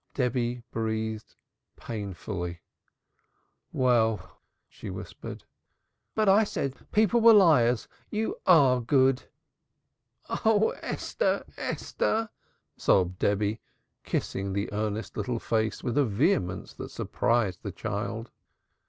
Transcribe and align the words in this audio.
Debby 0.15 0.63
breathed 0.71 1.35
painfully. 1.75 2.59
"Well!" 3.71 4.39
she 4.67 4.89
whispered. 4.89 5.43
"But 6.15 6.27
I 6.27 6.43
said 6.43 6.91
people 6.91 7.21
were 7.21 7.35
liars. 7.35 7.87
You 8.09 8.37
are 8.47 8.81
good!" 8.81 9.21
"Oh, 10.43 10.71
Esther, 10.81 11.45
Esther!" 11.55 12.31
sobbed 12.77 13.19
Debby, 13.19 13.59
kissing 14.03 14.53
the 14.53 14.73
earnest 14.73 15.17
little 15.17 15.37
face 15.37 15.83
with 15.83 15.99
a 15.99 16.05
vehemence 16.05 16.73
that 16.73 16.89
surprised 16.89 17.61
the 17.61 17.71
child. 17.71 18.31